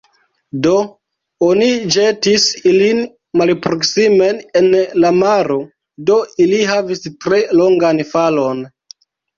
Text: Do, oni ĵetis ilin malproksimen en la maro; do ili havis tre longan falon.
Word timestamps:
Do, 0.67 0.77
oni 1.47 1.67
ĵetis 1.95 2.47
ilin 2.71 3.03
malproksimen 3.43 4.41
en 4.63 4.73
la 5.05 5.15
maro; 5.21 5.61
do 6.11 6.19
ili 6.47 6.67
havis 6.75 7.09
tre 7.15 7.45
longan 7.63 8.07
falon. 8.17 8.71